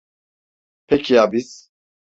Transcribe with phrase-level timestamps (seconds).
[0.87, 1.71] Peki ya biz?